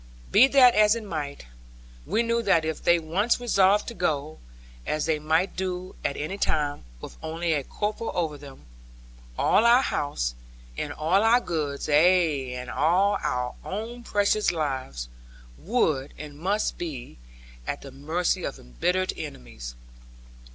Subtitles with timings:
[0.31, 1.45] Be that as it might,
[2.07, 4.39] we knew that if they once resolved to go
[4.83, 8.65] (as they might do at any time, with only a corporal over them)
[9.37, 10.33] all our house,
[10.75, 15.07] and all our goods, ay, and our own precious lives,
[15.59, 17.19] would and must be
[17.67, 19.75] at the mercy of embittered enemies.